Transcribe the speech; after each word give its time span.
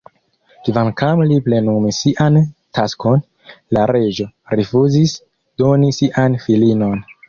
Kvankam 0.67 1.21
li 1.31 1.37
plenumis 1.47 1.99
sian 2.07 2.41
taskon, 2.79 3.23
la 3.79 3.87
reĝo 3.95 4.29
rifuzis 4.59 5.19
doni 5.65 5.97
sian 6.03 6.45
filinon. 6.49 7.03